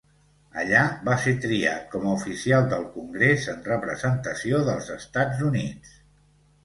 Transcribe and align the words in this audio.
Allà 0.61 0.79
va 1.09 1.17
ser 1.25 1.33
triat 1.43 1.83
com 1.91 2.07
a 2.07 2.15
oficial 2.21 2.65
del 2.71 2.87
congrés, 2.95 3.47
en 3.55 3.61
representació 3.71 4.63
dels 4.71 4.93
Estats 4.97 5.45
Units. 5.51 5.95